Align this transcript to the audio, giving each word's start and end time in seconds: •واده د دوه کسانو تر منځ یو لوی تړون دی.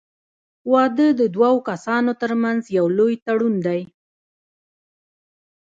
•واده 0.71 1.07
د 1.19 1.21
دوه 1.35 1.49
کسانو 1.69 2.11
تر 2.21 2.31
منځ 2.43 2.61
یو 2.77 2.85
لوی 2.97 3.15
تړون 3.25 3.55
دی. 3.67 3.81